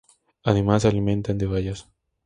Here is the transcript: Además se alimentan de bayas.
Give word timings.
Además 0.43 0.81
se 0.81 0.87
alimentan 0.87 1.37
de 1.37 1.45
bayas. 1.45 1.87